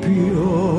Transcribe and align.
pure. 0.00 0.69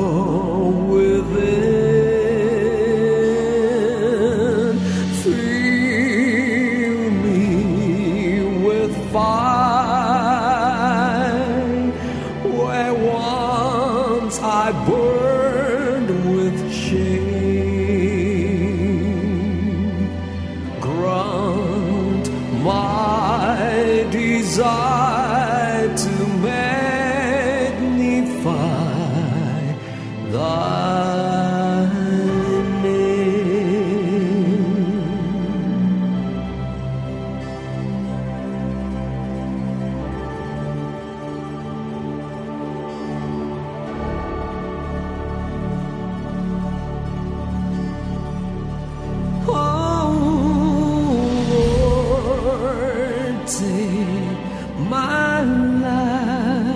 Take 53.46 54.38
my 54.78 55.42
life 55.42 56.72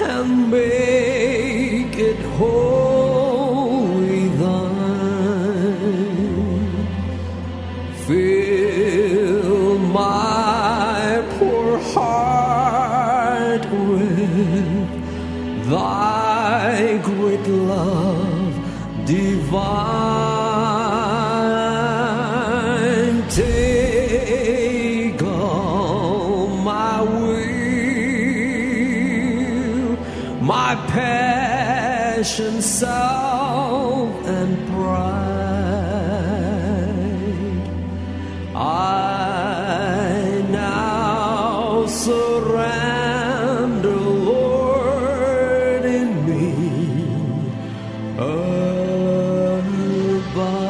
and 0.00 0.50
make 0.50 1.96
it 1.96 2.20
wholly 2.36 4.28
thine. 4.28 4.68
Fill 8.06 9.78
my 9.78 11.22
poor 11.38 11.78
heart 11.92 13.64
with 13.70 14.88
thy 15.70 16.98
great 16.98 17.46
love 17.46 18.54
divine. 19.06 19.87
above. 50.40 50.67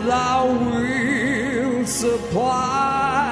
Thou 0.00 0.46
wilt 0.70 1.88
supply 1.88 3.31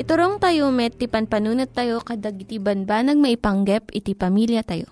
Iturong 0.00 0.40
tayo 0.40 0.72
met, 0.72 0.96
ti 0.96 1.12
panpanunat 1.12 1.76
tayo 1.76 2.00
kadag 2.00 2.40
iti 2.40 2.56
banbanag 2.56 3.20
maipanggep 3.20 3.92
iti 3.92 4.16
pamilya 4.16 4.64
tayo. 4.64 4.88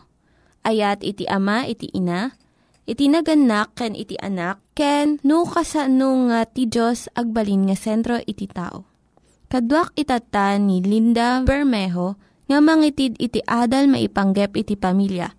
Ayat 0.61 1.01
iti 1.01 1.25
ama, 1.25 1.65
iti 1.65 1.89
ina, 1.97 2.37
iti 2.85 3.09
naganak, 3.09 3.73
ken 3.73 3.97
iti 3.97 4.21
anak, 4.21 4.61
ken 4.77 5.17
no 5.25 5.49
kasano 5.49 6.29
nga 6.29 6.45
ti 6.45 6.69
Diyos 6.69 7.09
agbalin 7.17 7.73
nga 7.73 7.77
sentro 7.81 8.21
iti 8.21 8.53
tao. 8.53 8.85
Kaduak 9.49 9.97
itata 9.97 10.61
ni 10.61 10.85
Linda 10.85 11.41
Bermejo 11.41 12.21
nga 12.45 12.61
mangitid 12.61 13.17
iti 13.17 13.41
adal 13.49 13.89
maipanggep 13.89 14.61
iti 14.61 14.77
pamilya. 14.77 15.33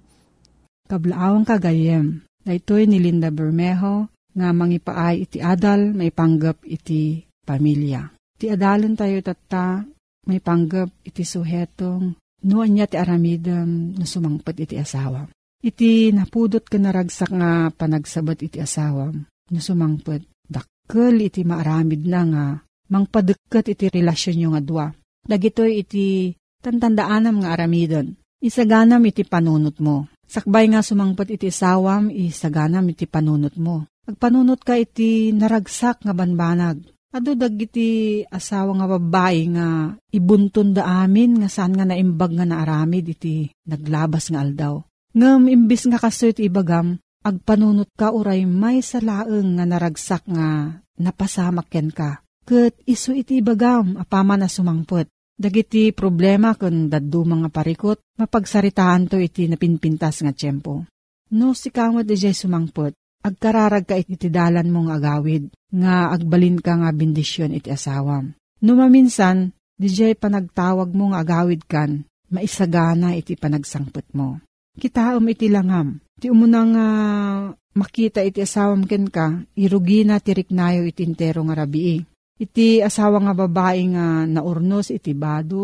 Kablaawang 0.89 1.45
kagayem, 1.45 2.25
daytoy 2.41 2.89
ni 2.89 2.97
Linda 2.97 3.29
Bermejo, 3.29 4.09
nga 4.33 4.49
mangipaay 4.49 5.29
iti 5.29 5.37
adal, 5.45 5.93
may 5.93 6.09
panggap 6.09 6.57
iti 6.65 7.29
pamilya. 7.45 8.18
Ti 8.39 8.47
adalan 8.47 8.95
tayo 8.95 9.19
tata, 9.19 9.83
may 10.23 10.39
panggap 10.39 10.87
iti 11.03 11.27
suhetong, 11.27 12.15
noan 12.47 12.71
niya 12.71 12.87
ti 12.87 12.95
aramidem, 12.95 13.99
no 13.99 14.05
sumangpet 14.07 14.63
iti 14.63 14.79
asawa. 14.79 15.27
Iti 15.59 16.15
napudot 16.15 16.63
ka 16.63 16.79
naragsak 16.79 17.35
nga 17.35 17.67
panagsabat 17.67 18.39
iti 18.39 18.63
asawa, 18.63 19.11
no 19.51 19.59
sumangpet, 19.59 20.23
dakkel 20.47 21.19
iti 21.19 21.43
maaramid 21.43 22.07
na 22.07 22.21
nga, 22.23 22.45
mangpadekket 22.87 23.75
iti 23.75 23.91
relasyon 23.91 24.35
nyo 24.39 24.49
nga 24.55 24.63
dua. 24.63 24.85
Dagitoy 25.27 25.83
iti 25.83 26.31
tantandaanam 26.63 27.43
nga 27.43 27.59
aramidon. 27.59 28.15
Isaganam 28.39 29.03
iti 29.03 29.27
panunot 29.27 29.83
mo. 29.83 30.07
Sakbay 30.23 30.71
nga 30.71 30.79
sumangpet 30.79 31.35
iti 31.35 31.51
sawam, 31.51 32.07
isaganam 32.07 32.87
iti 32.87 33.03
panunot 33.03 33.59
mo. 33.59 33.83
Agpanunot 34.07 34.63
ka 34.63 34.79
iti 34.79 35.35
naragsak 35.35 36.07
nga 36.07 36.15
banbanag. 36.15 36.79
Ado 37.09 37.33
dagiti 37.33 38.21
asawa 38.29 38.77
nga 38.77 38.87
babae 38.97 39.41
nga 39.57 39.97
ibuntun 40.13 40.77
da 40.77 41.01
amin 41.01 41.41
nga 41.41 41.49
saan 41.49 41.73
nga 41.73 41.81
naimbag 41.81 42.37
nga 42.37 42.45
naaramid 42.45 43.17
iti 43.17 43.49
naglabas 43.65 44.29
nga 44.29 44.45
aldaw. 44.45 44.85
Ngam 45.17 45.49
imbis 45.49 45.89
nga 45.89 45.97
kaso 45.97 46.29
iti 46.29 46.45
ibagam, 46.45 47.01
agpanunot 47.25 47.89
ka 47.97 48.13
uray 48.13 48.45
may 48.45 48.85
salaeng 48.85 49.57
nga 49.57 49.65
naragsak 49.65 50.21
nga 50.29 50.77
napasamak 51.01 51.65
ken 51.73 51.89
ka. 51.89 52.21
Kat 52.45 52.77
iso 52.85 53.09
iti 53.17 53.41
ibagam 53.41 53.97
apama 53.97 54.37
na 54.37 54.45
sumangpot. 54.45 55.09
Dagiti 55.39 55.95
problema 55.95 56.53
kun 56.53 56.91
daddu 56.91 57.25
mga 57.25 57.49
parikot, 57.49 58.05
mapagsaritaan 58.21 59.09
to 59.09 59.17
iti 59.17 59.49
napinpintas 59.49 60.21
nga 60.21 60.35
tiyempo. 60.35 60.85
No 61.33 61.57
si 61.57 61.71
kamot 61.71 62.05
ijay 62.05 62.35
sumangpot, 62.35 62.93
agkararag 63.23 63.85
ka 63.85 63.95
iti 63.99 64.31
dalan 64.31 64.71
mong 64.71 64.89
agawid, 64.95 65.51
nga 65.69 66.09
agbalin 66.15 66.57
ka 66.59 66.79
nga 66.79 66.89
bendisyon 66.95 67.55
iti 67.55 67.69
asawam. 67.69 68.33
No 68.63 68.75
maminsan, 68.75 69.55
dijay 69.79 70.15
panagtawag 70.15 70.91
mong 70.91 71.15
agawid 71.15 71.63
kan, 71.67 72.03
maisagana 72.31 73.15
iti 73.15 73.35
panagsangpot 73.35 74.11
mo. 74.15 74.39
Kitaom 74.79 75.25
iti 75.27 75.51
langam, 75.51 75.99
ti 76.19 76.31
umunang 76.31 76.71
uh, 76.75 77.51
makita 77.75 78.23
iti 78.23 78.43
asawam 78.43 78.87
ken 78.87 79.11
ka, 79.11 79.43
irugi 79.55 80.07
na 80.07 80.19
tiriknayo 80.19 80.87
iti 80.87 81.03
intero 81.03 81.43
nga 81.47 81.63
rabii. 81.63 82.03
Iti 82.39 82.79
asawa 82.79 83.19
nga 83.19 83.35
babae 83.35 83.83
nga 83.91 84.23
naurnos 84.23 84.95
iti 84.95 85.11
bado, 85.11 85.59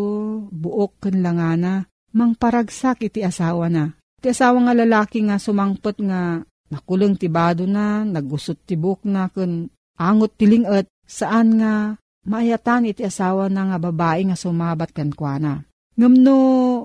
buok 0.52 1.08
ken 1.08 1.24
langana, 1.24 1.88
mangparagsak 2.12 3.08
iti 3.08 3.24
asawa 3.24 3.72
na. 3.72 3.96
Ti 4.20 4.32
asawa 4.32 4.68
nga 4.68 4.74
lalaki 4.76 5.24
nga 5.24 5.40
sumangpot 5.40 5.96
nga 6.04 6.44
nakuleng 6.70 7.14
tibado 7.14 7.64
na, 7.64 8.02
nagusot 8.02 8.58
tibok 8.66 9.06
na, 9.06 9.30
kun 9.30 9.70
angot 9.96 10.34
tilingat, 10.34 10.90
saan 11.06 11.62
nga 11.62 11.94
maayatan 12.26 12.90
iti 12.90 13.06
asawa 13.06 13.46
na 13.46 13.70
nga 13.70 13.78
babae 13.78 14.26
nga 14.26 14.36
sumabat 14.36 14.90
kan 14.90 15.14
kwa 15.14 15.38
na. 15.38 15.54
Ngamno 15.96 16.38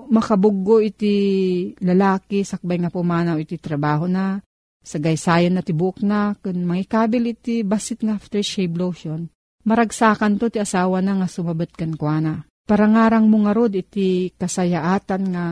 makabuggo 0.07 0.79
iti 0.79 1.15
lalaki 1.83 2.47
sakbay 2.47 2.79
nga 2.79 2.93
pumanaw 2.93 3.35
iti 3.41 3.59
trabaho 3.59 4.07
na, 4.07 4.39
sagaysayan 4.79 5.59
na 5.59 5.65
tibuk 5.65 5.99
na, 5.99 6.37
kun 6.39 6.63
mangikabil 6.63 7.35
iti 7.35 7.65
basit 7.67 8.05
nga 8.05 8.15
aftershave 8.15 8.77
lotion, 8.77 9.27
maragsakan 9.67 10.39
to 10.39 10.47
ti 10.47 10.63
asawa 10.63 11.03
na 11.03 11.19
nga 11.19 11.27
sumabat 11.27 11.75
kan 11.75 11.97
kwa 11.99 12.17
na. 12.23 12.33
Parangarang 12.63 13.27
mo 13.27 13.43
nga 13.43 13.51
rod 13.57 13.73
iti 13.75 14.31
kasayaatan 14.37 15.23
nga 15.33 15.45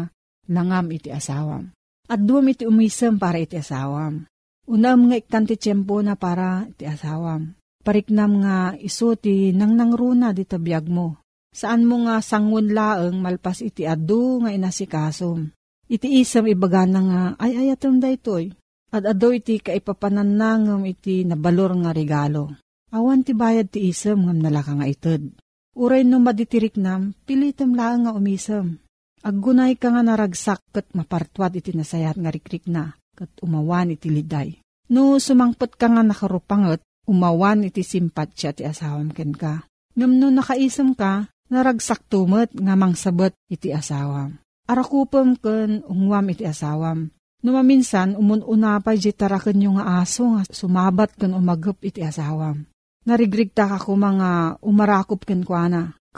langam 0.48 0.88
iti 0.94 1.12
asawam. 1.12 1.68
At 2.10 2.26
duwam 2.26 2.50
iti 2.50 2.66
umisem 2.66 3.22
para 3.22 3.38
iti 3.38 3.62
asawam. 3.62 4.26
Unam 4.66 5.10
nga 5.10 5.16
iktan 5.22 5.46
ti 5.46 5.62
tiyempo 5.62 6.02
na 6.02 6.18
para 6.18 6.66
iti 6.66 6.90
asawam. 6.90 7.54
Pariknam 7.86 8.42
nga 8.42 8.74
iso 8.82 9.14
ti 9.14 9.54
nang 9.54 9.78
nangruna 9.78 10.34
di 10.34 10.42
tabiyag 10.42 10.90
mo. 10.90 11.22
Saan 11.54 11.86
mo 11.86 12.02
nga 12.06 12.22
sangun 12.22 12.74
laeng 12.74 13.22
malpas 13.22 13.62
iti 13.62 13.86
adu 13.86 14.42
nga 14.42 14.50
inasikasom. 14.50 15.54
Iti 15.90 16.22
isam 16.22 16.46
ibaga 16.46 16.86
na 16.86 17.02
nga 17.02 17.22
ay 17.42 17.70
ayatom 17.70 18.02
da 18.02 18.10
itoy. 18.10 18.54
At 18.90 19.06
ado 19.06 19.30
iti 19.30 19.62
kaipapananangam 19.62 20.82
iti 20.90 21.22
nabalor 21.26 21.78
nga 21.78 21.94
regalo. 21.94 22.58
Awan 22.90 23.22
ti 23.22 23.38
bayad 23.38 23.70
ti 23.70 23.86
isam 23.90 24.26
ngam 24.26 24.42
nalaka 24.42 24.74
nga 24.74 24.90
ited. 24.90 25.30
Uray 25.78 26.02
no 26.02 26.18
maditirik 26.18 26.74
nam, 26.74 27.14
pilitem 27.30 27.78
laeng 27.78 28.10
nga 28.10 28.18
umisem. 28.18 28.82
Aggunay 29.20 29.76
ka 29.76 29.92
nga 29.92 30.00
naragsak 30.00 30.64
kat 30.72 30.88
mapartwad 30.96 31.52
iti 31.60 31.76
nasayat 31.76 32.16
nga 32.16 32.32
rikrik 32.32 32.72
na, 32.72 32.96
kat 33.20 33.28
umawan 33.44 33.92
iti 33.92 34.08
liday. 34.08 34.64
No 34.90 35.20
sumangpot 35.20 35.76
ka 35.76 35.92
nga 35.92 36.02
nakarupangot, 36.02 36.80
umawan 37.04 37.68
iti 37.68 37.84
simpatsya 37.84 38.56
ti 38.56 38.64
asawam 38.64 39.12
ken 39.12 39.36
ka. 39.36 39.68
Ngam 40.00 40.12
no 40.18 40.32
nakaisam 40.32 40.96
ka, 40.96 41.28
naragsak 41.52 42.08
tumot 42.08 42.48
nga 42.56 42.74
mangsabot 42.80 43.36
iti 43.52 43.76
asawam. 43.76 44.40
Arakupam 44.70 45.36
ken 45.36 45.84
ungwam 45.84 46.32
iti 46.32 46.48
asawam. 46.48 47.12
No 47.40 47.56
maminsan, 47.56 48.16
umununa 48.20 48.84
pa 48.84 48.96
di 48.96 49.12
tarakan 49.16 49.64
yung 49.64 49.78
nga 49.80 50.04
aso 50.04 50.32
nga 50.36 50.44
sumabat 50.48 51.20
ken 51.20 51.36
umagap 51.36 51.80
iti 51.84 52.04
asawam. 52.04 52.68
Narigrigta 53.04 53.68
ka 53.68 53.78
ko 53.80 53.96
mga 53.96 54.60
umarakop 54.64 55.24
ken 55.28 55.44
kwa 55.44 55.68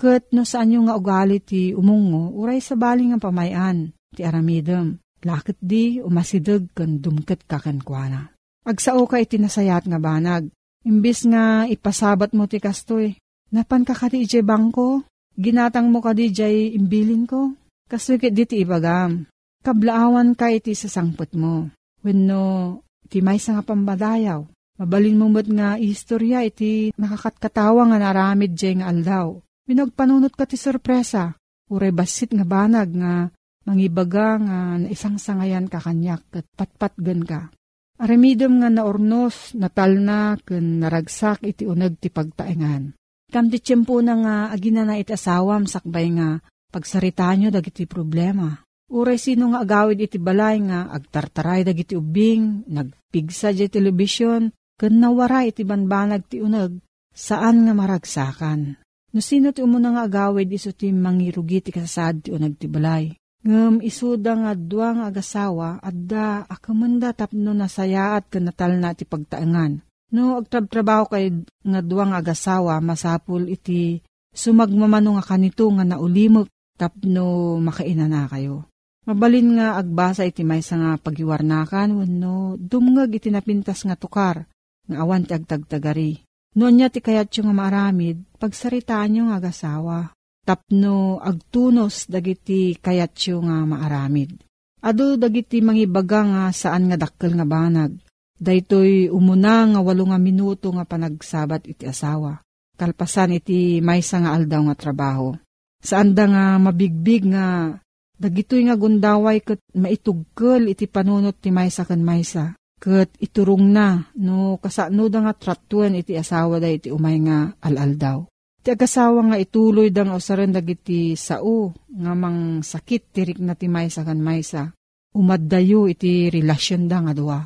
Kat 0.02 0.34
no 0.34 0.42
saan 0.50 0.74
nga 0.74 0.98
ugali 0.98 1.38
ti 1.38 1.78
umungo, 1.78 2.34
uray 2.34 2.58
sa 2.58 2.74
baling 2.74 3.14
ang 3.14 3.22
pamayan, 3.22 3.94
ti 4.10 4.26
aramidem. 4.26 4.98
Lakit 5.22 5.62
di, 5.62 6.02
umasidag 6.02 6.74
kan 6.74 6.98
dumket 6.98 7.46
ka 7.46 7.62
kenkwana. 7.62 8.34
Agsao 8.66 9.06
ka 9.06 9.22
iti 9.22 9.38
nasayat 9.38 9.86
nga 9.86 10.02
banag. 10.02 10.50
Imbis 10.82 11.30
nga 11.30 11.70
ipasabat 11.70 12.34
mo 12.34 12.50
ti 12.50 12.58
kastoy, 12.58 13.14
napan 13.54 13.86
ka 13.86 13.94
kati 13.94 14.26
ije 14.26 14.42
bangko, 14.42 15.06
ginatang 15.38 15.94
mo 15.94 16.02
ka 16.02 16.18
di 16.18 16.34
jay 16.34 16.74
imbilin 16.74 17.30
ko. 17.30 17.54
Kastoy 17.86 18.18
kit 18.18 18.34
di 18.34 18.50
ti 18.50 18.66
ibagam. 18.66 19.30
Kablaawan 19.62 20.34
ka 20.34 20.50
iti 20.50 20.74
sasangpot 20.74 21.38
mo. 21.38 21.70
Wenno, 22.02 22.82
ti 23.06 23.22
may 23.22 23.38
nga 23.38 23.62
pambadayaw. 23.62 24.42
Mabalin 24.82 25.22
mo 25.22 25.30
mo't 25.30 25.46
nga 25.46 25.78
istorya 25.78 26.42
iti 26.42 26.90
nakakatkatawa 26.98 27.94
nga 27.94 28.02
naramid 28.02 28.58
jay 28.58 28.74
nga 28.82 28.90
aldaw 28.90 29.38
Pinagpanunot 29.66 30.34
ka 30.34 30.50
ti 30.50 30.58
sorpresa, 30.58 31.38
uray 31.70 31.94
basit 31.94 32.34
nga 32.34 32.46
banag 32.46 32.90
nga 32.98 33.30
mangibaga 33.64 34.42
nga 34.42 34.60
na 34.82 34.88
isang 34.90 35.22
sangayan 35.22 35.70
ka 35.70 35.78
kanyak 35.78 36.26
kat 36.34 36.46
patpatgan 36.58 37.22
ka. 37.24 37.54
Aramidom 38.02 38.66
nga 38.66 38.74
naornos, 38.74 39.54
natal 39.54 40.02
na, 40.02 40.34
kun 40.42 40.82
naragsak 40.82 41.46
iti 41.46 41.70
unag 41.70 42.02
ti 42.02 42.10
pagtaengan. 42.10 42.98
Kam 43.30 43.54
ti 43.54 43.62
tiyempo 43.62 44.02
na 44.02 44.18
nga 44.18 44.36
agina 44.50 44.82
na 44.82 44.98
iti 44.98 45.14
asawam 45.14 45.70
sakbay 45.70 46.10
nga 46.18 46.42
pagsarita 46.74 47.30
nyo 47.38 47.54
dagiti 47.54 47.86
problema. 47.86 48.58
Uray 48.92 49.22
sino 49.22 49.54
nga 49.54 49.62
agawid 49.62 50.02
iti 50.02 50.18
balay 50.18 50.60
nga 50.66 50.90
agtartaray 50.90 51.62
dagiti 51.62 51.94
ubing, 51.94 52.66
nagpigsa 52.68 53.54
di 53.54 53.70
telebisyon, 53.70 54.50
kun 54.76 54.94
nawara 54.98 55.46
iti 55.46 55.62
banbanag 55.62 56.26
ti 56.26 56.42
unag, 56.42 56.82
saan 57.14 57.70
nga 57.70 57.78
maragsakan. 57.78 58.81
No 59.12 59.20
sino 59.20 59.52
ti 59.52 59.60
umuna 59.60 59.92
nga 59.92 60.04
agawid 60.08 60.48
iso 60.48 60.72
ti 60.72 60.88
mangirugi 60.96 61.60
ti 61.60 61.72
kasasad 61.76 62.24
ti 62.24 62.30
unag 62.32 62.56
ti 62.56 62.72
balay. 62.72 63.12
Ngem 63.42 63.82
isuda 63.84 64.38
nga 64.38 64.52
dua 64.56 64.94
nga 64.96 65.06
agasawa 65.12 65.82
adda 65.82 66.46
akamanda 66.48 67.12
tapno 67.12 67.52
nasayaat 67.52 68.32
ken 68.32 68.48
natal 68.48 68.80
na 68.80 68.96
ti 68.96 69.04
pagtaengan. 69.04 69.82
No 70.16 70.40
agtrab-trabaho 70.40 71.12
kay 71.12 71.34
nga 71.44 71.82
dua 71.82 72.08
nga 72.08 72.22
agasawa 72.22 72.80
masapul 72.80 73.50
iti 73.50 74.00
sumagmamano 74.32 75.20
nga 75.20 75.26
kanito 75.36 75.68
nga 75.76 75.84
naulimok 75.84 76.48
tapno 76.80 77.58
makaina 77.60 78.08
na 78.08 78.32
kayo. 78.32 78.72
Mabalin 79.10 79.58
nga 79.58 79.82
agbasa 79.82 80.30
iti 80.30 80.46
maysa 80.46 80.78
nga 80.78 80.92
pagiwarnakan 81.02 81.98
wenno 81.98 82.56
dumngeg 82.62 83.18
iti 83.18 83.34
napintas 83.34 83.82
nga 83.84 83.98
tukar 83.98 84.46
nga 84.86 84.98
awan 85.02 85.26
ti 85.26 85.34
agtagtagari. 85.34 86.22
Noon 86.52 86.76
niya 86.76 86.92
ti 86.92 87.00
kayat 87.00 87.32
yung 87.40 87.56
maaramid, 87.56 88.28
pagsaritaan 88.36 89.24
yung 89.24 89.32
agasawa. 89.32 90.12
Tapno 90.44 91.22
agtunos 91.24 92.12
dagiti 92.12 92.76
kayat 92.76 93.16
yung 93.32 93.48
nga 93.48 93.64
maaramid. 93.64 94.36
Ado 94.84 95.16
dagiti 95.16 95.64
mangibaga 95.64 96.26
nga 96.28 96.44
saan 96.52 96.92
nga 96.92 96.98
dakkel 97.00 97.40
nga 97.40 97.48
banag. 97.48 97.96
Daytoy 98.42 99.08
umuna 99.08 99.70
nga 99.70 99.80
walo 99.80 100.10
nga 100.10 100.20
minuto 100.20 100.74
nga 100.74 100.84
panagsabat 100.84 101.72
iti 101.72 101.88
asawa. 101.88 102.42
Kalpasan 102.76 103.38
iti 103.38 103.80
maysa 103.80 104.20
nga 104.20 104.34
aldaw 104.34 104.66
nga 104.68 104.76
trabaho. 104.76 105.38
Saan 105.80 106.18
da 106.18 106.26
nga 106.26 106.46
mabigbig 106.58 107.32
nga 107.32 107.78
dagitoy 108.18 108.68
nga 108.68 108.76
gundaway 108.76 109.40
ket 109.40 109.62
maitugkel 109.72 110.68
iti 110.68 110.90
panunot 110.90 111.38
ti 111.40 111.54
maysa 111.54 111.88
ken 111.88 112.04
maysa 112.04 112.58
Kat 112.82 113.14
iturong 113.22 113.70
na, 113.70 114.10
no 114.18 114.58
kasano 114.58 115.06
da 115.06 115.22
nga 115.22 115.38
tratuan 115.38 115.94
iti 115.94 116.18
asawa 116.18 116.58
da 116.58 116.66
iti 116.66 116.90
umay 116.90 117.22
nga 117.22 117.54
alal 117.62 117.94
daw. 117.94 118.26
Ti 118.66 118.74
agasawa 118.74 119.22
nga 119.30 119.38
ituloy 119.38 119.94
da 119.94 120.02
nga 120.02 120.18
usaran 120.18 120.50
dagiti 120.50 121.14
sao 121.14 121.78
nga 121.94 122.14
mang 122.18 122.66
sakit 122.66 123.14
tirik 123.14 123.38
na 123.38 123.54
ti 123.54 123.70
maysa 123.70 124.02
kan 124.02 124.18
maysa. 124.18 124.74
Umaddayo 125.14 125.86
iti 125.94 126.34
relasyon 126.34 126.90
da 126.90 127.06
nga 127.06 127.14
duwa. 127.14 127.40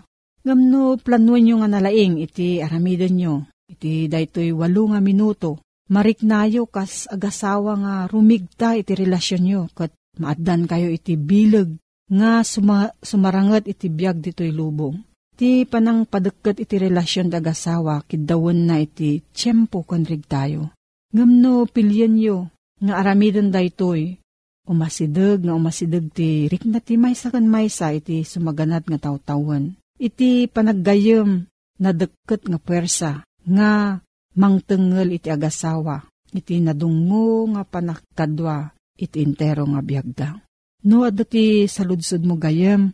Ngamno 0.48 1.04
planuan 1.04 1.44
nyo 1.44 1.56
nga 1.60 1.68
nalaing 1.68 2.16
iti 2.24 2.64
aramidan 2.64 3.20
nyo. 3.20 3.36
Iti 3.68 4.08
daytoy 4.08 4.56
walo 4.56 4.88
nga 4.96 5.04
minuto. 5.04 5.60
Mariknayo 5.92 6.64
kas 6.72 7.12
agasawa 7.12 7.76
nga 7.84 7.96
rumigta 8.08 8.80
iti 8.80 8.96
relasyon 8.96 9.44
nyo. 9.44 9.62
Kat 9.76 9.92
maaddan 10.16 10.64
kayo 10.64 10.88
iti 10.96 11.20
bilag 11.20 11.76
nga 12.08 12.40
suma, 12.48 12.88
sumarangat 13.04 13.68
iti 13.68 13.92
biyag 13.92 14.24
dito'y 14.24 14.56
lubong. 14.56 14.96
Ti 15.36 15.68
panang 15.68 16.08
padagkat 16.08 16.64
iti 16.64 16.80
relasyon 16.80 17.28
dagasawa, 17.28 18.08
kidawon 18.08 18.72
na 18.72 18.80
iti 18.80 19.20
tiyempo 19.36 19.84
konrig 19.84 20.24
tayo. 20.32 20.72
Ngamno 21.12 21.68
pilyan 21.68 22.16
yo, 22.16 22.48
nga 22.80 23.04
aramidon 23.04 23.52
da 23.52 23.60
itoy, 23.60 24.16
umasidag 24.64 25.44
nga 25.44 25.52
umasidag 25.52 26.08
ti 26.16 26.48
rik 26.48 26.64
na 26.64 26.80
ti 26.80 26.96
maysa 26.96 27.36
kan 27.36 27.52
maysa 27.52 27.92
iti 27.92 28.24
sumaganat 28.24 28.88
nga 28.88 29.12
tawtawan. 29.12 29.76
Iti 30.00 30.48
panaggayem 30.48 31.52
na 31.84 31.92
deket 31.92 32.48
nga 32.48 32.60
pwersa, 32.60 33.12
nga 33.44 34.00
mangtengel 34.40 35.20
iti 35.20 35.28
agasawa, 35.28 36.08
iti 36.32 36.64
nadungo 36.64 37.52
nga 37.52 37.68
panakadwa, 37.68 38.72
iti 38.96 39.20
intero 39.20 39.68
nga 39.68 39.84
biyagda. 39.84 40.30
No, 40.86 41.02
adati 41.02 41.66
saludsod 41.66 42.24
mo 42.24 42.38
gayem, 42.38 42.94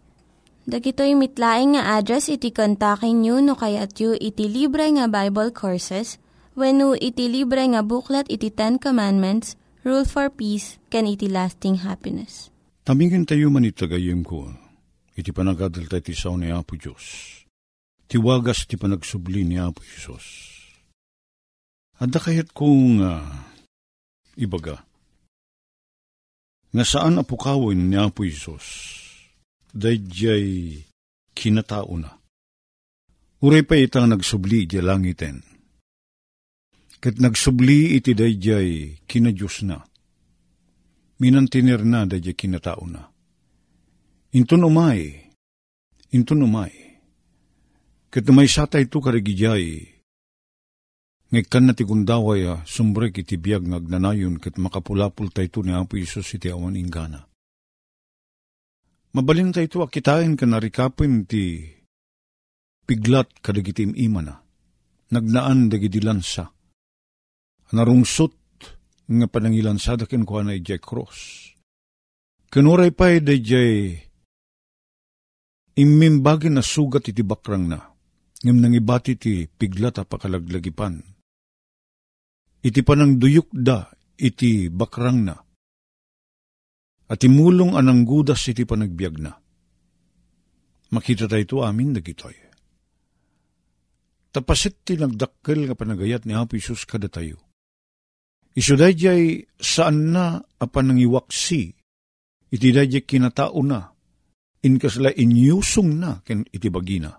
Dagitoy 0.61 1.17
mitlaing 1.17 1.73
nga 1.73 1.97
address 1.97 2.29
iti 2.29 2.53
kontakin 2.53 3.25
nyo 3.25 3.41
no 3.41 3.57
kayat 3.57 3.97
yu 3.97 4.13
iti 4.13 4.45
libre 4.45 4.85
nga 4.93 5.09
Bible 5.09 5.49
Courses 5.49 6.21
when 6.53 6.77
no 6.77 6.93
iti 6.93 7.25
libre 7.25 7.65
nga 7.65 7.81
buklat 7.81 8.29
iti 8.29 8.53
Ten 8.53 8.77
Commandments, 8.77 9.57
Rule 9.81 10.05
for 10.05 10.29
Peace, 10.29 10.77
can 10.93 11.09
iti 11.09 11.25
lasting 11.25 11.81
happiness. 11.81 12.53
Tamingin 12.85 13.25
tayo 13.25 13.49
man 13.49 13.65
itagayim 13.65 14.21
ko, 14.21 14.53
iti 15.17 15.33
panagadal 15.33 15.89
tayo 15.89 16.05
ti 16.05 16.13
sao 16.13 16.37
ni 16.37 16.53
Apo 16.53 16.77
Diyos. 16.77 17.41
Tiwagas 18.05 18.69
ti 18.69 18.77
panagsubli 18.77 19.41
ni 19.41 19.57
Apo 19.57 19.81
Isos. 19.81 20.25
Adda 21.97 22.21
kayat 22.21 22.53
kong 22.53 23.01
uh, 23.01 23.25
ibaga, 24.37 24.85
nga 26.69 26.85
saan 26.85 27.17
apukawin 27.17 27.89
ni 27.89 27.97
Apo 27.97 28.21
Isos, 28.21 28.65
dayjay 29.71 30.77
kinatao 31.33 31.95
na. 31.97 32.11
Uray 33.41 33.65
pa 33.65 33.73
itang 33.79 34.11
nagsubli 34.11 34.69
di 34.69 34.77
langiten. 34.77 35.41
Kat 37.01 37.17
nagsubli 37.17 37.97
iti 37.97 38.13
dayjay 38.13 39.01
kinadyos 39.09 39.65
na. 39.65 39.81
Minantinir 41.17 41.81
na 41.81 42.05
dayjay 42.05 42.37
kinatao 42.37 42.85
na. 42.85 43.09
Intun 44.37 44.63
umay, 44.63 45.27
intun 46.13 46.45
umay. 46.45 46.71
Kat 48.11 48.27
may 48.29 48.47
satay 48.47 48.91
to 48.91 48.99
karigijay, 48.99 49.87
ngagkan 51.31 51.63
na 51.63 51.73
ti 51.73 51.87
kundaway 51.87 52.43
sumbrek 52.67 53.23
iti 53.23 53.39
biyag 53.39 53.63
ngagnanayon 53.63 54.35
kat 54.43 54.59
makapulapul 54.59 55.31
tayo 55.31 55.63
ni 55.63 55.71
Apo 55.71 55.95
Isos 55.95 56.27
iti 56.35 56.51
awan 56.51 56.75
ingana. 56.75 57.30
Mabalin 59.11 59.51
tayo 59.51 59.67
ito 59.67 59.79
akitain 59.83 60.39
ka 60.39 60.47
narikapin 60.47 61.27
ti 61.27 61.67
piglat 62.87 63.27
kadagitim 63.43 63.91
imana. 63.91 64.39
Nagnaan 65.11 65.67
dagiti 65.67 65.99
lansa. 65.99 66.47
Narungsot 67.75 68.31
nga 69.11 69.27
panangilansa 69.27 69.99
dakin 69.99 70.23
ko 70.23 70.39
na 70.39 70.55
ijay 70.55 70.79
cross. 70.79 71.51
Kanuray 72.47 72.95
pa 72.95 73.11
ijay 73.11 73.99
imimbagin 75.75 76.55
na 76.55 76.63
sugat 76.63 77.11
iti 77.11 77.19
bakrang 77.19 77.67
na. 77.67 77.79
Ngam 78.47 78.63
nangibati 78.63 79.19
ti 79.19 79.43
piglat 79.43 79.99
a 79.99 80.07
pakalaglagipan. 80.07 81.03
Iti 82.63 82.79
panang 82.79 83.19
duyuk 83.19 83.51
da 83.51 83.91
iti 84.15 84.71
bakrang 84.71 85.19
na 85.27 85.35
at 87.11 87.19
imulong 87.27 87.75
anang 87.75 88.07
gudas 88.07 88.47
iti 88.47 88.63
panagbiag 88.63 89.19
na. 89.19 89.35
Makita 90.95 91.27
tayo 91.27 91.43
ito 91.43 91.57
amin 91.59 91.91
dagitoy. 91.99 92.35
Tapasit 94.31 94.87
ti 94.87 94.95
nagdakkel 94.95 95.67
nga 95.67 95.75
panagayat 95.75 96.23
ni 96.23 96.31
Apo 96.31 96.55
Isus 96.55 96.87
kada 96.87 97.11
tayo. 97.11 97.35
Isuday 98.55 98.95
jay 98.95 99.43
saan 99.59 100.15
na 100.15 100.39
apan 100.59 100.91
nangiwaksi, 100.91 101.75
iti 102.51 102.67
dayjay 102.71 103.03
kinatao 103.03 103.59
na, 103.63 103.91
inkasla 104.63 105.11
inyusong 105.11 105.91
na 105.99 106.23
ken 106.23 106.47
iti 106.47 106.67
bagina. 106.71 107.11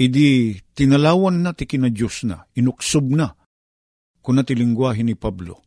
Idi 0.00 0.56
tinalawan 0.72 1.44
na 1.44 1.52
ti 1.52 1.68
kinadyos 1.68 2.24
na, 2.24 2.44
inuksob 2.56 3.08
na, 3.12 3.36
kuna 4.24 4.44
ti 4.44 4.56
lingwahe 4.56 5.04
ni 5.04 5.12
Pablo. 5.16 5.60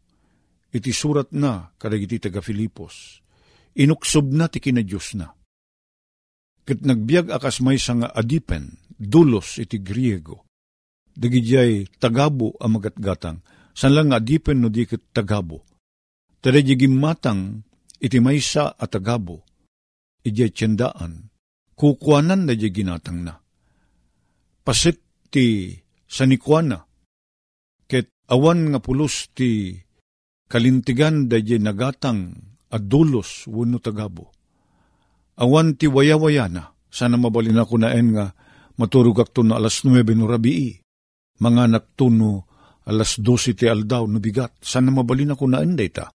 Iti 0.74 0.90
surat 0.90 1.30
na 1.34 1.70
kadagiti 1.78 2.18
taga 2.22 2.42
Filipos 2.42 3.26
inuksob 3.78 4.34
na 4.34 4.50
ti 4.50 4.58
kinadyos 4.58 5.14
na. 5.14 5.30
Kat 6.68 6.84
nagbiag 6.84 7.32
akas 7.32 7.64
may 7.64 7.80
nga 7.80 8.12
adipen, 8.12 8.76
dulos 8.98 9.62
iti 9.62 9.80
Griego. 9.80 10.44
Dagijay 11.18 11.98
tagabo 11.98 12.58
ang 12.60 12.78
magatgatang, 12.78 13.40
san 13.72 13.94
lang 13.94 14.12
adipen 14.12 14.62
no 14.62 14.68
di 14.68 14.84
kat 14.84 15.14
tagabo. 15.14 15.64
Tada 16.38 16.62
matang 16.92 17.66
iti 17.98 18.18
maysa 18.22 18.78
at 18.78 18.94
tagabo, 18.94 19.42
ijay 20.22 20.54
tiyandaan, 20.54 21.34
kukuanan 21.74 22.46
na 22.46 22.54
di 22.54 22.70
ginatang 22.70 23.26
na. 23.26 23.34
Pasit 24.62 25.02
ti 25.34 25.74
sanikwana, 26.06 26.78
ket 27.90 28.14
awan 28.30 28.76
nga 28.76 28.80
pulos 28.84 29.32
ti 29.34 29.74
kalintigan 30.52 31.26
da 31.32 31.40
nagatang 31.40 32.47
adulos 32.72 33.48
wano 33.48 33.80
tagabo. 33.80 34.32
Awan 35.38 35.78
ti 35.78 35.86
waya-waya 35.86 36.50
na, 36.50 36.74
sana 36.90 37.16
mabalin 37.16 37.62
ako 37.62 37.76
na 37.78 37.94
en 37.94 38.18
nga 38.18 38.34
maturog 38.82 39.22
akto 39.22 39.46
na 39.46 39.62
alas 39.62 39.86
9 39.86 40.02
no 40.18 40.26
rabii. 40.26 40.82
Mga 41.38 41.64
naktuno 41.70 42.50
alas 42.90 43.22
12 43.22 43.54
ti 43.54 43.66
aldaw 43.70 44.10
no 44.10 44.18
bigat, 44.18 44.58
sana 44.66 44.90
mabalin 44.90 45.38
ako 45.38 45.46
na 45.46 45.62
en 45.62 45.78
data. 45.78 46.10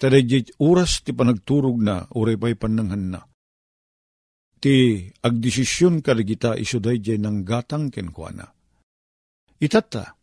Tadayjit 0.00 0.56
oras 0.64 1.04
ti 1.04 1.12
panagturog 1.12 1.76
na, 1.76 2.08
uray 2.16 2.40
pa'y 2.40 2.56
pananghan 2.56 3.04
na. 3.12 3.20
Ti 4.60 5.04
agdesisyon 5.20 6.00
karigita 6.00 6.56
isuday 6.56 7.04
jay 7.04 7.20
ng 7.20 7.44
gatang 7.44 7.92
kenkwana. 7.92 8.48
Itata, 9.60 10.16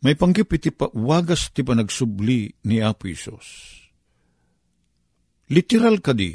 may 0.00 0.16
panggip 0.16 0.48
iti 0.56 0.72
pa, 0.72 0.88
wagas 0.96 1.52
ti 1.52 1.60
panagsubli 1.60 2.64
ni 2.64 2.80
Apo 2.80 3.12
Isos 3.12 3.81
Literal 5.52 6.00
kadi, 6.00 6.32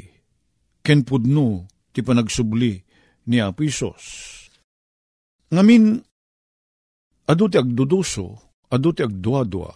ken 0.78 1.02
pudno 1.02 1.66
ti 1.90 2.06
panagsubli 2.06 2.78
ni 3.26 3.42
Apo 3.42 3.66
Isos. 3.66 4.04
Ngamin, 5.50 5.98
adu 7.26 7.44
ti 7.50 7.58
agduduso, 7.58 8.26
adu 8.70 8.94
ti 8.94 9.02
agduadua, 9.02 9.74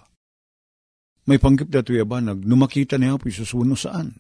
may 1.26 1.42
panggip 1.42 1.66
dato 1.66 1.90
yabanag, 1.90 2.46
numakita 2.46 2.94
ni 3.02 3.11
Apo 3.11 3.26
Isos 3.26 3.50
wano 3.50 3.74
saan. 3.74 4.14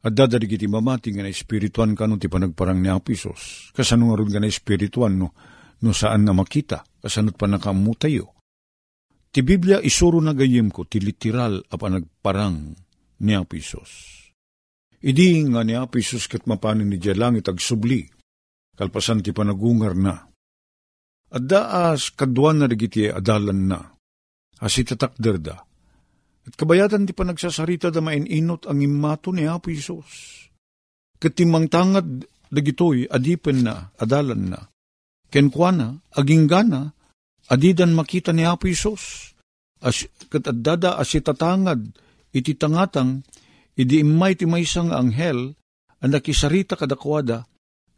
At 0.00 0.16
dadari 0.16 0.48
kiti 0.48 0.64
mamati 0.64 1.12
nga 1.12 1.20
na 1.20 1.28
espirituan 1.28 1.92
ka 1.92 2.08
no 2.08 2.16
ti 2.16 2.32
panagparang 2.32 2.80
ni 2.80 2.88
Apo 2.88 3.12
Isos. 3.12 3.76
Kasano 3.76 4.08
nga 4.08 4.16
rin 4.24 4.32
nga 4.32 4.40
na 4.40 4.48
espirituan 4.48 5.20
no, 5.20 5.36
no 5.84 5.92
saan 5.92 6.24
na 6.24 6.32
makita, 6.32 6.80
kasanot 7.04 7.36
pa 7.36 7.44
nakamutayo. 7.44 8.32
Ti 9.28 9.44
Biblia 9.44 9.84
isuro 9.84 10.16
na 10.24 10.32
gayem 10.32 10.72
ko, 10.72 10.88
ti 10.88 10.96
literal 10.96 11.60
a 11.60 11.76
panagparang 11.76 12.88
ni 13.20 13.36
Apisos. 13.36 14.18
Idi 15.00 15.40
nga 15.48 15.64
ni 15.64 15.72
Apisos 15.76 16.28
kat 16.28 16.44
mapanin 16.44 16.92
ni 16.92 17.00
langit 17.16 17.48
agsubli, 17.48 18.04
kalpasan 18.76 19.24
ti 19.24 19.32
panagungar 19.32 19.96
na. 19.96 20.16
At 21.30 21.46
daas 21.46 22.10
kaduan 22.12 22.60
na 22.60 22.66
rigiti 22.66 23.06
adalan 23.06 23.70
na, 23.70 23.80
asitatakder 24.60 25.36
da. 25.40 25.56
At 26.44 26.56
kabayatan 26.56 27.06
ti 27.06 27.12
panagsasarita 27.14 27.92
da 27.92 28.02
maininot 28.02 28.66
ang 28.66 28.80
imato 28.82 29.30
ni 29.30 29.46
Apisos. 29.46 30.42
Katimang 31.20 31.68
tangad 31.68 32.26
dagitoy 32.50 33.06
adipen 33.06 33.62
na, 33.62 33.94
adalan 34.00 34.56
na. 34.56 34.60
Kenkwana, 35.30 35.94
aging 36.18 36.50
gana, 36.50 36.90
adidan 37.46 37.94
makita 37.94 38.34
ni 38.34 38.42
Apisos. 38.42 39.32
As, 39.80 40.04
kat 40.28 40.44
adada 40.50 40.98
asitatangad, 40.98 41.94
iti 42.30 42.54
tangatang, 42.54 43.22
idi 43.74 44.02
imay 44.02 44.38
ti 44.38 44.46
may 44.46 44.66
isang 44.66 44.90
anghel, 44.94 45.54
ang 46.00 46.10
nakisarita 46.10 46.74
kadakwada, 46.74 47.44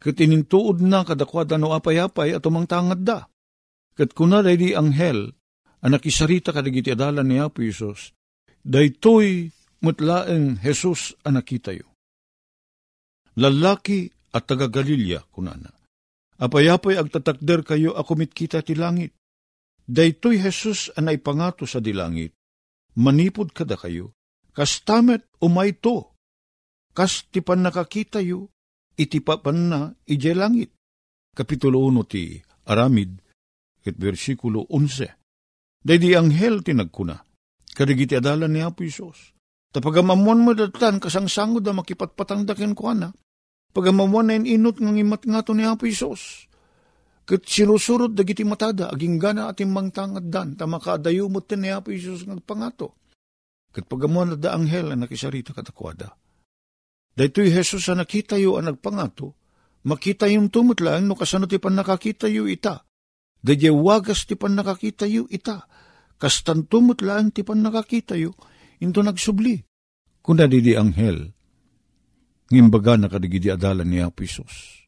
kat 0.01 0.19
inintuod 0.19 0.83
na 0.83 1.07
kadakwada 1.07 1.55
no 1.55 1.71
apay-apay 1.71 2.35
at 2.35 2.43
umangtangad 2.43 3.01
da. 3.07 3.19
Kat 3.95 4.11
kuna 4.11 4.43
di 4.43 4.75
anghel, 4.75 5.31
ang 5.83 5.91
nakisarita 5.95 6.51
kadagiti 6.51 6.91
adalan 6.91 7.27
ni 7.27 7.37
Apo 7.39 7.63
Isos, 7.63 8.11
daytoy 8.63 9.51
mutlaeng 9.83 10.59
Jesus 10.59 11.15
ang 11.23 11.39
nakitayo. 11.39 11.87
Lalaki 13.35 14.07
at 14.33 14.47
taga 14.47 14.71
Galilya, 14.71 15.25
kunana. 15.29 15.69
Apayapay 16.39 16.97
agtatakder 16.97 17.61
kayo 17.63 17.93
ako 17.93 18.17
mitkita 18.17 18.65
ti 18.65 18.73
langit. 18.73 19.13
Daytoy 19.83 20.39
Jesus 20.39 20.89
ang 20.95 21.11
naipangato 21.11 21.67
sa 21.67 21.83
dilangit. 21.83 22.31
Manipod 22.97 23.51
kada 23.51 23.75
kayo, 23.75 24.15
Kastamet 24.53 25.25
umay 25.41 25.73
to, 25.81 26.13
kas 26.93 27.25
ti 27.33 27.41
pan 27.41 27.65
nakakita 27.65 28.21
yu, 28.21 28.45
iti 28.93 29.17
papan 29.17 29.57
na 29.65 29.79
ije 30.05 30.37
langit. 30.37 30.69
Kapitulo 31.33 31.81
1 31.89 32.05
ti 32.05 32.37
Aramid, 32.69 33.17
ket 33.81 33.97
versikulo 33.97 34.69
11. 34.69 35.09
Dahil 35.81 36.13
anghel 36.15 36.61
tinagkuna, 36.61 37.17
kadigiti 37.73 38.13
adalan 38.13 38.53
ni 38.53 38.61
Apo 38.61 38.85
Isos. 38.85 39.33
Tapagamamuan 39.73 40.45
mo 40.45 40.53
datan 40.53 41.01
kasangsango 41.01 41.57
da 41.57 41.73
makipatpatang 41.73 42.45
dakin 42.45 42.77
ko 42.77 42.93
na, 42.93 43.09
pagamamuan 43.73 44.29
na 44.29 44.37
inot 44.37 44.77
ng 44.77 45.01
imat 45.01 45.25
nga 45.25 45.41
to 45.41 45.57
ni 45.57 45.65
Apo 45.65 45.89
Isos. 45.89 46.45
Kat 47.25 47.41
sinusurot 47.41 48.13
dagiti 48.13 48.45
matada, 48.45 48.93
aging 48.93 49.17
gana 49.17 49.49
ating 49.49 49.73
mangtangad 49.73 50.29
dan, 50.29 50.53
ta 50.53 50.69
makaadayo 50.69 51.25
mo 51.25 51.41
tinaya 51.41 51.81
po 51.81 51.89
Isus 51.89 52.27
ng 52.29 52.43
pangato. 52.45 53.01
Kat 53.73 53.89
pagamuan 53.89 54.29
na 54.31 54.37
da 54.37 54.53
anghel 54.53 54.93
na 54.93 55.09
nakisarita 55.09 55.49
katakwada. 55.57 56.13
Dahito'y 57.17 57.49
Jesus 57.49 57.89
na 57.89 58.05
nakita 58.05 58.37
yu 58.37 58.53
ang 58.57 58.69
nagpangato, 58.69 59.33
makita 59.89 60.29
yung 60.29 60.53
tumot 60.53 60.77
lang 60.81 61.09
no 61.09 61.17
kasano 61.17 61.49
ti 61.49 61.57
pan 61.57 61.73
nakakita 61.73 62.29
yu 62.29 62.45
ita. 62.45 62.85
Dadya 63.41 63.73
wagas 63.73 64.29
ti 64.29 64.37
pan 64.37 64.53
nakakita 64.53 65.09
yu 65.09 65.25
ita. 65.29 65.65
Kastan 66.21 66.69
tumot 66.69 67.01
lang 67.01 67.33
ti 67.33 67.41
pan 67.41 67.65
nakakita 67.65 68.13
yu, 68.13 68.29
into 68.81 69.01
nagsubli. 69.01 69.65
Kuna 70.23 70.47
di 70.47 70.63
di 70.63 70.77
anghel, 70.77 71.33
ngimbaga 72.47 72.95
na 72.95 73.11
kadigidi 73.11 73.51
adalan 73.51 73.89
ni 73.89 73.99
Apo 73.99 74.23
Isus. 74.23 74.85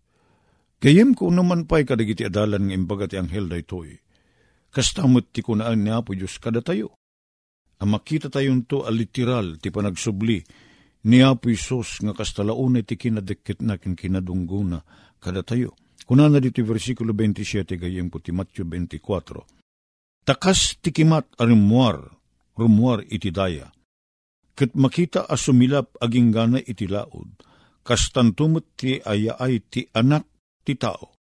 Kayem 0.80 1.17
ko 1.17 1.28
naman 1.34 1.65
pa'y 1.65 1.84
kadigiti 1.84 2.24
adalan 2.24 2.69
ng 2.69 2.74
imbaga 2.74 3.10
ti 3.10 3.17
anghel 3.17 3.50
da 3.50 3.58
ito'y. 3.58 3.98
Kastamot 4.71 5.34
ti 5.34 5.41
kunaan 5.43 5.82
ni 5.84 5.91
Apo 5.91 6.15
Diyos 6.15 6.39
kada 6.39 6.62
tayo. 6.63 6.95
Ang 7.84 7.90
makita 7.92 8.32
tayon 8.32 8.64
to 8.64 8.88
aliteral 8.88 9.60
ti 9.60 9.68
panagsubli 9.68 10.40
ni 11.06 11.20
Apo 11.22 11.52
Isus 11.52 12.00
nga 12.02 12.16
kastalaunay 12.16 12.88
ti 12.88 12.96
kinadikit 12.96 13.60
na 13.62 13.76
kin 13.76 13.94
kinadungguna 13.94 14.80
kada 15.20 15.44
tayo. 15.44 15.76
Kuna 16.06 16.30
na 16.30 16.38
dito 16.38 16.62
versikulo 16.62 17.12
27 17.18 17.82
gayem 17.82 18.14
po 18.14 18.22
ti 18.22 18.30
Matthew 18.30 18.70
24. 18.70 20.26
Takas 20.26 20.78
ti 20.82 20.94
kimat 20.94 21.26
arimwar, 21.42 21.98
rumwar 22.58 23.02
iti 23.10 23.34
daya. 23.34 23.70
Kat 24.56 24.72
makita 24.78 25.28
asumilap 25.28 25.98
aging 26.00 26.32
gana 26.32 26.62
iti 26.62 26.88
laod, 26.88 27.44
kastantumot 27.84 28.78
ti 28.78 29.02
ayaay 29.02 29.66
ti 29.68 29.84
anak 29.92 30.24
ti 30.64 30.78
tao. 30.80 31.14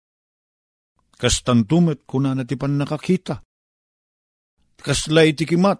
Kastantumet 1.16 2.02
kuna 2.02 2.34
na 2.34 2.42
ti 2.42 2.58
pan 2.58 2.74
nakakita. 2.74 3.42
Kaslay 4.82 5.38
ti 5.38 5.46
kimat, 5.46 5.78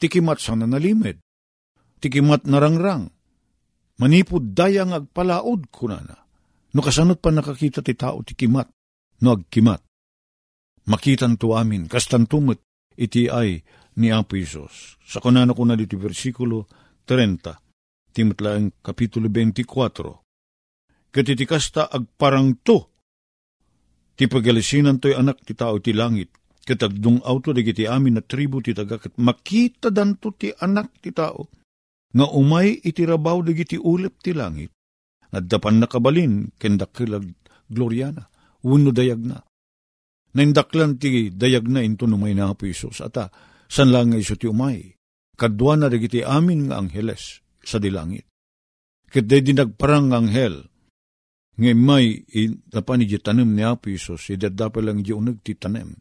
ti 0.00 0.08
kimat 0.08 0.40
sa 0.40 0.56
nanalimed, 0.56 1.20
ti 2.00 2.08
kimat 2.08 2.48
narangrang, 2.48 3.12
manipod 4.00 4.56
dayang 4.56 4.96
agpalaod 4.96 5.68
kuna 5.68 6.00
na. 6.00 6.16
No 6.72 6.80
kasanot 6.80 7.20
pa 7.20 7.28
nakakita 7.28 7.84
ti 7.84 7.92
tao 7.92 8.24
ti 8.24 8.32
kimat, 8.32 8.72
no 9.20 9.36
agkimat. 9.36 9.84
Makitan 10.88 11.36
to 11.36 11.52
amin, 11.52 11.84
kastantumet 11.84 12.64
iti 12.96 13.28
ay 13.28 13.60
ni 14.00 14.08
Apo 14.08 14.40
Isos. 14.40 14.96
Sa 15.04 15.20
kunana 15.20 15.52
ko 15.52 15.68
na 15.68 15.76
dito 15.76 16.00
versikulo 16.00 16.64
30, 17.04 18.16
timatlaang 18.16 18.80
kapitulo 18.80 19.28
24, 19.28 21.12
katitikasta 21.12 21.92
agparang 21.92 22.56
to. 22.64 22.88
Ti 24.16 24.24
pagalisinan 24.24 24.96
to'y 24.96 25.12
anak 25.12 25.44
ti 25.44 25.52
tao 25.52 25.76
ti 25.76 25.92
langit, 25.92 26.39
katagdung 26.64 27.24
auto 27.24 27.50
di 27.56 27.64
kiti 27.64 27.88
amin 27.88 28.20
na 28.20 28.22
tribu 28.22 28.60
ti 28.60 28.76
taga, 28.76 29.00
kat 29.00 29.16
makita 29.16 29.88
danto 29.88 30.32
ti 30.36 30.52
anak 30.52 31.00
ti 31.00 31.10
tao, 31.10 31.48
nga 32.10 32.26
umay 32.26 32.82
itirabaw 32.82 33.40
di 33.46 33.52
kiti 33.56 33.76
ulip 33.78 34.20
ti 34.20 34.34
langit, 34.34 34.74
naddapan 35.32 35.82
nakabalin, 35.82 36.52
kendakilag 36.58 37.26
gloryana, 37.70 38.28
uno 38.66 38.90
dayag 38.90 39.22
na. 39.22 39.38
Naindaklan 40.30 40.98
ti 41.00 41.34
dayag 41.34 41.66
na 41.66 41.82
into 41.82 42.06
numay 42.06 42.34
na 42.34 42.54
po 42.54 42.66
Isos, 42.66 43.02
ata, 43.02 43.30
san 43.66 43.90
lang 43.90 44.14
iso 44.14 44.38
ti 44.38 44.46
umay, 44.46 44.94
kadwa 45.34 45.74
na 45.74 45.90
di 45.90 46.22
amin 46.22 46.70
nga 46.70 46.78
angheles 46.78 47.42
sa 47.62 47.78
dilangit. 47.82 48.26
Kat 49.10 49.26
di 49.26 49.50
nagparang 49.50 50.14
anghel, 50.14 50.70
nga 51.60 51.72
may 51.74 52.24
napan 52.70 53.04
iti 53.04 53.18
tanem 53.18 53.52
ni 53.52 53.60
Apo 53.66 53.90
Isos, 53.90 54.32
idadapa 54.32 54.80
lang 54.80 55.02
iti 55.02 55.12
unag 55.12 55.42
ti 55.42 55.58
tanem. 55.58 55.92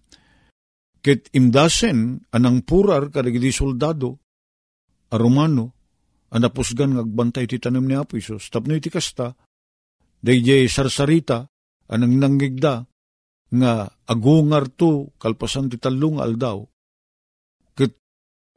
Ket 1.00 1.32
imdasen, 1.32 2.28
anang 2.36 2.68
purar 2.68 3.08
kadagiti 3.08 3.56
soldado, 3.56 4.20
a 5.10 5.16
Romano, 5.16 5.72
anapusgan 6.36 7.00
ngagbantay 7.00 7.48
ti 7.48 7.58
tanem 7.58 7.88
ni 7.88 7.96
Apo 7.96 8.20
Isos, 8.20 8.52
tapno 8.52 8.76
iti 8.76 8.92
kasta, 8.92 9.32
dayjay 10.20 10.68
sarsarita, 10.68 11.48
anang 11.90 12.20
nanggigda, 12.20 12.84
nga 13.50 13.72
agungar 14.06 14.70
to, 14.76 15.16
kalpasan 15.18 15.72
ti 15.72 15.82
talong 15.82 16.22
aldaw, 16.22 16.62
ket 17.74 17.96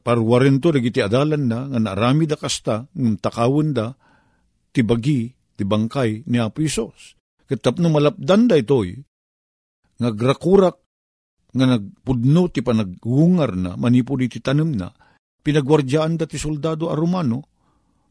parwaren 0.05 0.59
to, 0.59 0.75
dagiti 0.75 1.01
adalan 1.01 1.47
na, 1.47 1.71
nga 1.71 1.81
narami 1.81 2.27
da 2.27 2.37
kasta, 2.37 2.91
ng 2.93 3.23
takawin 3.23 3.71
da, 3.73 3.95
ti 4.75 4.83
bagi, 4.83 5.31
ti 5.55 5.63
bangkay 5.63 6.27
ni 6.27 6.43
Apo 6.43 6.61
Isos. 6.61 7.15
Katap 7.47 7.79
no 7.79 7.89
malapdan 7.89 8.51
da 8.51 8.59
ito'y, 8.59 8.99
ngagrakurak 10.03 10.77
nga 11.53 11.65
nagpudno 11.69 12.49
ti 12.49 12.65
panagungar 12.65 13.53
na, 13.57 13.77
manipod 13.77 14.25
iti 14.25 14.41
tanem 14.41 14.73
na, 14.73 14.88
pinagwardyaan 15.45 16.17
da 16.17 16.25
ti 16.25 16.41
soldado 16.41 16.88
a 16.88 16.97
Romano, 16.97 17.45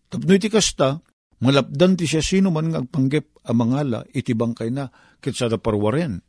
tapno 0.05 0.31
iti 0.37 0.47
kasta, 0.47 1.01
malapdan 1.41 1.97
ti 1.97 2.05
siya 2.05 2.21
sino 2.21 2.53
man 2.53 2.69
nga 2.69 2.85
agpanggep 2.85 3.49
a 3.49 3.51
mangala 3.57 4.05
iti 4.13 4.37
bangkay 4.37 4.69
na, 4.69 4.85
kitsa 5.17 5.49
da 5.49 5.57
parwaren, 5.57 6.21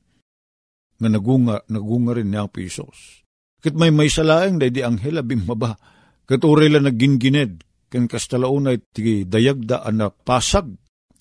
nga 0.97 1.09
nagunga, 1.11 1.67
nagunga 1.69 2.17
rin 2.17 2.31
ni 2.33 2.39
Apo 2.39 2.63
Isos. 2.63 3.27
Kit 3.63 3.75
may 3.75 3.91
may 3.91 4.11
salaeng 4.11 4.59
da 4.59 4.71
di 4.71 4.81
anghela 4.83 5.21
bimaba, 5.23 5.77
kat 6.25 6.43
uray 6.43 6.71
la 6.71 6.81
naggingined, 6.81 7.63
ken 7.93 8.09
kastalaunay 8.09 8.81
ti 8.89 9.29
dayagda 9.29 9.85
anak 9.85 10.25
pasag, 10.25 10.73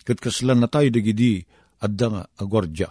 kat 0.07 0.17
kaslan 0.23 0.63
na 0.63 0.71
tayo 0.71 0.87
dagidi 0.87 1.43
adda 1.81 2.07
nga 2.07 2.23
agwardya. 2.39 2.89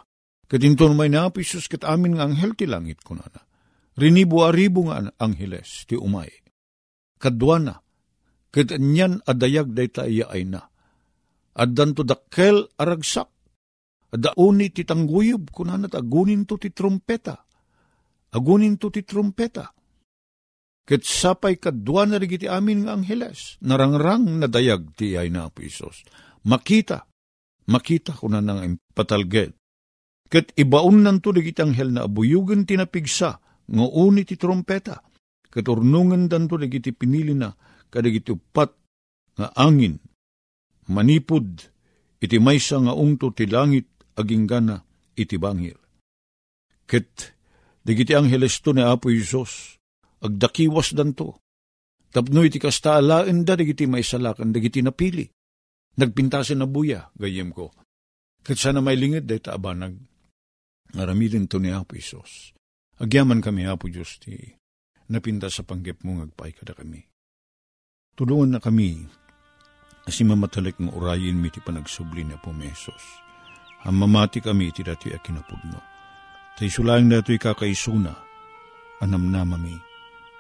Kat 0.51 0.67
inton 0.67 0.99
may 0.99 1.07
na 1.07 1.31
Isus 1.31 1.71
kat 1.71 1.87
amin 1.87 2.19
nga 2.19 2.27
anghel 2.27 2.59
ti 2.59 2.67
langit 2.67 3.07
ko 3.07 3.15
na 3.15 3.23
na. 3.31 3.47
Rinibo 3.95 4.43
aribo 4.43 4.91
nga 4.91 5.07
angheles 5.23 5.87
ti 5.87 5.95
umay. 5.95 6.27
Kadwana, 7.23 7.79
kat 8.51 8.75
nyan 8.75 9.23
adayag 9.23 9.71
day 9.71 9.87
tayo 9.87 10.27
ay 10.27 10.51
na. 10.51 10.67
Addan 11.55 11.95
to 11.95 12.03
dakkel 12.03 12.67
aragsak. 12.75 13.31
Adauni 14.11 14.75
ti 14.75 14.83
tangguyub 14.83 15.55
kunanat 15.55 15.95
agunin 15.95 16.43
to 16.43 16.59
ti 16.59 16.75
trompeta. 16.75 17.47
Agunin 18.35 18.75
to 18.75 18.91
ti 18.91 19.07
trompeta. 19.07 19.71
Ket 20.83 21.07
sapay 21.07 21.63
kadwa 21.63 22.11
na 22.11 22.19
rigiti 22.19 22.51
amin 22.51 22.83
nga 22.83 22.99
angheles, 22.99 23.63
narangrang 23.63 24.43
na 24.43 24.51
dayag 24.51 24.91
ti 24.99 25.15
ay 25.15 25.31
na 25.31 25.47
makita, 26.43 27.07
makita 27.71 28.19
ko 28.19 28.27
na 28.27 28.43
nang 28.43 28.83
patalged. 28.91 29.60
Kat 30.31 30.55
ibaon 30.55 31.03
nan 31.03 31.19
to 31.19 31.35
digitang 31.35 31.75
hel 31.75 31.91
na 31.91 32.07
abuyugan 32.07 32.63
tinapigsa, 32.63 33.43
nga 33.71 33.87
uni 33.87 34.23
ti 34.23 34.39
trompeta, 34.39 35.03
kat 35.51 35.67
urnungan 35.67 36.31
dan 36.31 36.47
to 36.47 36.55
digiti 36.55 36.95
pinili 36.95 37.35
na, 37.35 37.51
kadagiti 37.91 38.31
upat 38.31 38.71
nga 39.35 39.51
angin, 39.59 39.99
manipod, 40.87 41.67
iti 42.23 42.39
maysa 42.39 42.79
nga 42.79 42.95
ungto 42.95 43.35
ti 43.35 43.51
langit, 43.51 43.91
aging 44.15 44.47
gana, 44.47 44.79
iti 45.19 45.35
bangir. 45.35 45.79
Ket, 46.87 47.35
digiti 47.83 48.15
angheles 48.15 48.63
to 48.63 48.71
ni 48.71 48.87
Apo 48.87 49.11
Isos, 49.11 49.83
agdakiwas 50.23 50.95
dan 50.95 51.15
to, 51.19 51.35
tapno 52.15 52.47
iti 52.47 52.63
kasta 52.63 53.03
alaen 53.03 53.43
da, 53.43 53.59
digiti 53.59 53.91
maisalakan, 53.91 54.55
digiti 54.55 54.79
napili 54.79 55.27
nagpintasin 55.99 56.63
na 56.63 56.67
buya, 56.71 57.11
gayem 57.19 57.51
ko. 57.51 57.75
Kat 58.41 58.57
sana 58.57 58.81
may 58.81 58.97
lingid, 58.97 59.29
day 59.29 59.43
taabanag. 59.43 60.10
Ngaramidin 60.95 61.47
to 61.47 61.63
ni 61.63 61.71
Apo 61.71 61.95
Isos. 61.95 62.55
Agyaman 63.01 63.41
kami, 63.41 63.65
Apo 63.65 63.89
Diyos, 63.89 64.21
ti 64.21 64.37
napinta 65.11 65.49
sa 65.49 65.65
panggip 65.65 66.03
mo, 66.05 66.21
ngagpay 66.21 66.55
kada 66.55 66.77
kami. 66.77 67.07
Tulungan 68.15 68.59
na 68.59 68.61
kami, 68.61 69.07
asi 70.05 70.27
mamatalik 70.27 70.77
ng 70.83 70.93
urayin 70.93 71.39
mi 71.39 71.49
ti 71.49 71.63
panagsubli 71.63 72.27
na 72.27 72.37
po 72.37 72.53
mesos. 72.53 73.01
Ang 73.87 74.05
mamati 74.05 74.45
kami 74.45 74.69
ti 74.75 74.85
dati 74.85 75.09
a 75.15 75.19
kinapudno. 75.19 75.81
Tay 76.61 76.69
sulayang 76.69 77.09
na 77.09 77.25
ito'y 77.25 77.41
kakaisuna, 77.41 78.13
anam 79.01 79.33
na 79.33 79.47
mami. 79.47 79.79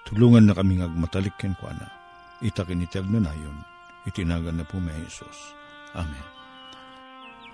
Tulungan 0.04 0.44
na 0.44 0.52
kami 0.52 0.82
ngagmatalik 0.82 1.40
ken 1.40 1.56
kwa 1.56 1.72
na. 1.72 1.88
Itakin 2.44 2.84
iti 2.84 3.00
agnanayon 3.00 3.70
itinagan 4.08 4.60
na 4.60 4.64
po 4.64 4.80
may. 4.80 4.96
Amen. 5.92 6.39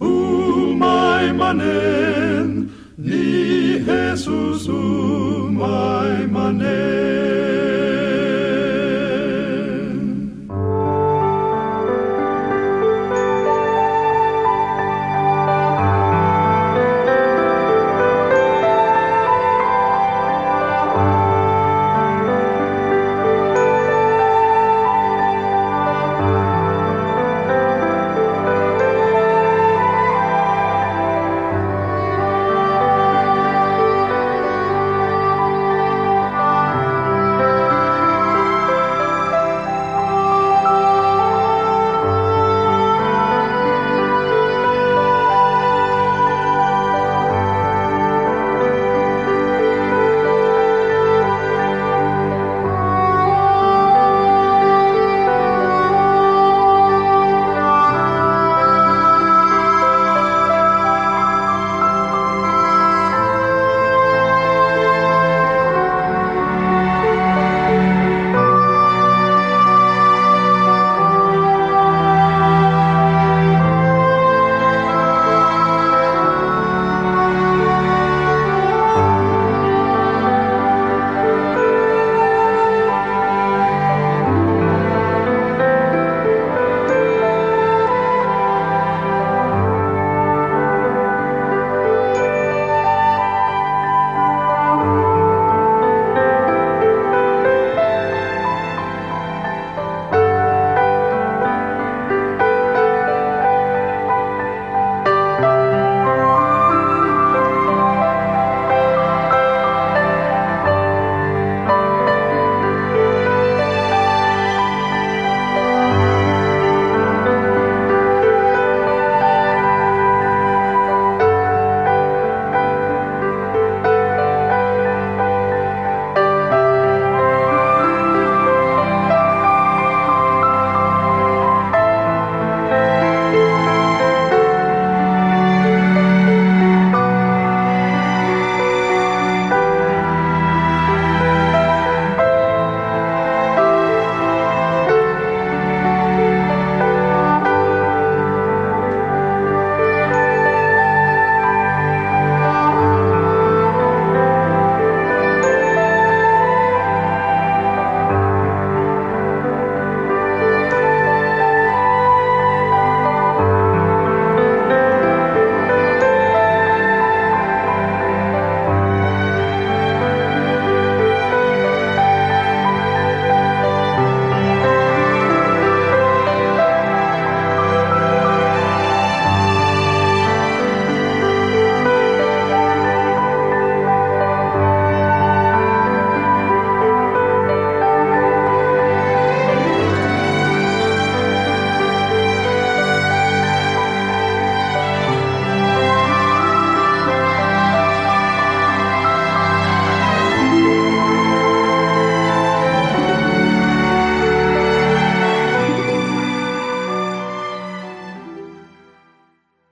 umay 0.00 1.32
manen, 1.32 2.70
ni 2.98 3.80
Jesus 3.86 4.68
umay 4.68 6.26
manen. 6.28 7.15